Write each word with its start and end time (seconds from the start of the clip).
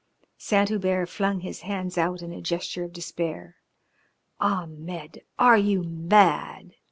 Saint 0.39 0.69
Hubert 0.69 1.05
flung 1.09 1.41
his 1.41 1.61
hands 1.61 1.95
out 1.95 2.23
in 2.23 2.33
a 2.33 2.41
gesture 2.41 2.83
of 2.83 2.91
despair. 2.91 3.57
"Ahmed! 4.39 5.21
Are 5.37 5.59
you 5.59 5.83
mad? 5.83 6.71